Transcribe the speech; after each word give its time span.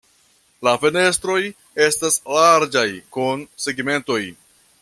La 0.67 0.71
fenestroj 0.85 1.37
estas 1.89 2.19
larĝaj 2.39 2.87
kun 3.19 3.45
segmentoj. 3.67 4.23